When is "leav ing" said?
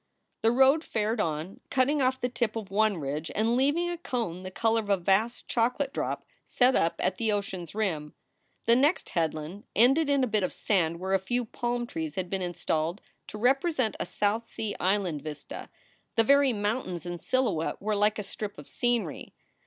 3.49-3.87